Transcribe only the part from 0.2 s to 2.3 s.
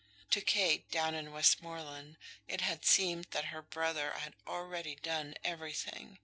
To Kate, down in Westmoreland,